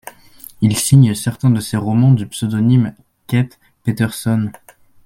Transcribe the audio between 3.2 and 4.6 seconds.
Keith Peterson.